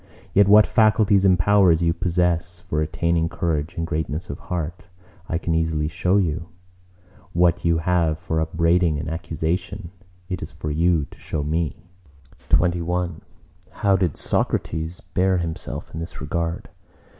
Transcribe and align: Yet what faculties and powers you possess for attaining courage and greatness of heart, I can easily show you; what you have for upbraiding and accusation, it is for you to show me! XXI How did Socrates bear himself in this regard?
Yet 0.33 0.47
what 0.47 0.65
faculties 0.65 1.25
and 1.25 1.37
powers 1.37 1.83
you 1.83 1.93
possess 1.93 2.59
for 2.59 2.81
attaining 2.81 3.29
courage 3.29 3.75
and 3.75 3.85
greatness 3.85 4.31
of 4.31 4.39
heart, 4.39 4.87
I 5.29 5.37
can 5.37 5.53
easily 5.53 5.87
show 5.87 6.17
you; 6.17 6.47
what 7.33 7.63
you 7.65 7.77
have 7.77 8.17
for 8.17 8.39
upbraiding 8.39 8.97
and 8.97 9.07
accusation, 9.07 9.91
it 10.27 10.41
is 10.41 10.51
for 10.51 10.71
you 10.71 11.05
to 11.11 11.19
show 11.19 11.43
me! 11.43 11.85
XXI 12.49 13.21
How 13.73 13.95
did 13.95 14.17
Socrates 14.17 15.01
bear 15.01 15.37
himself 15.37 15.93
in 15.93 15.99
this 15.99 16.19
regard? 16.19 16.69